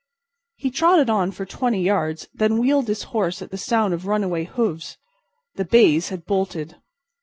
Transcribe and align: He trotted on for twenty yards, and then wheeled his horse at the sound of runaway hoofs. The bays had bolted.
He 0.55 0.71
trotted 0.71 1.11
on 1.11 1.29
for 1.31 1.45
twenty 1.45 1.83
yards, 1.83 2.23
and 2.31 2.39
then 2.39 2.57
wheeled 2.57 2.87
his 2.87 3.03
horse 3.13 3.39
at 3.43 3.51
the 3.51 3.57
sound 3.59 3.93
of 3.93 4.07
runaway 4.07 4.45
hoofs. 4.45 4.97
The 5.57 5.65
bays 5.65 6.09
had 6.09 6.25
bolted. 6.25 6.77